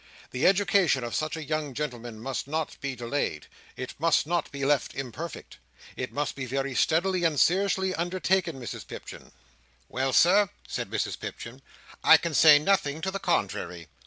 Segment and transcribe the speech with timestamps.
[0.31, 3.45] The education of such a young gentleman must not be delayed.
[3.77, 5.59] It must not be left imperfect.
[5.95, 9.31] It must be very steadily and seriously undertaken, Mrs Pipchin."
[9.89, 11.61] "Well, Sir," said Mrs Pipchin,
[12.03, 13.89] "I can say nothing to the contrary."